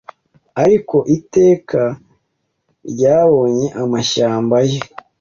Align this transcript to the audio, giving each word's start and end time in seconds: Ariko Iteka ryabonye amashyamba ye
Ariko 0.63 0.95
Iteka 1.17 1.81
ryabonye 2.91 3.67
amashyamba 3.83 4.55
ye 4.69 4.79